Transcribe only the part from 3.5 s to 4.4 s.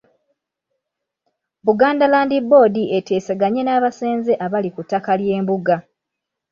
n’abasenze